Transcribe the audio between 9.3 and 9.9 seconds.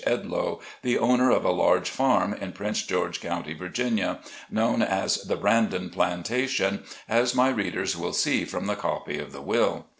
the will.